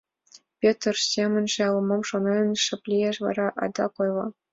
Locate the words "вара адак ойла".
3.25-4.27